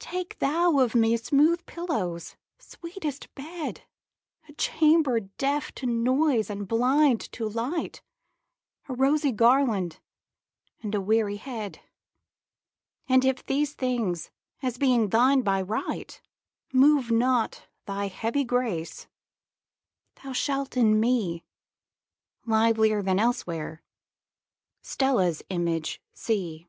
Take 0.00 0.38
thou 0.38 0.80
of 0.80 0.94
me 0.94 1.16
smooth 1.16 1.64
pillows, 1.64 2.36
sweetest 2.58 3.34
bed,A 3.34 4.52
chamber 4.52 5.18
deaf 5.20 5.72
to 5.76 5.86
noise 5.86 6.50
and 6.50 6.68
blind 6.68 7.22
to 7.32 7.48
light,A 7.48 8.92
rosy 8.92 9.32
garland 9.32 9.98
and 10.82 10.94
a 10.94 11.00
weary 11.00 11.36
head:And 11.36 13.24
if 13.24 13.42
these 13.46 13.72
things, 13.72 14.30
as 14.60 14.76
being 14.76 15.08
thine 15.08 15.40
by 15.40 15.62
right, 15.62 16.20
Move 16.74 17.10
not 17.10 17.66
thy 17.86 18.08
heavy 18.08 18.44
grace, 18.44 19.06
thou 20.22 20.34
shalt 20.34 20.76
in 20.76 21.00
me, 21.00 21.44
Livelier 22.44 23.00
than 23.00 23.18
elsewhere, 23.18 23.82
Stella's 24.82 25.42
image 25.48 25.98
see. 26.12 26.68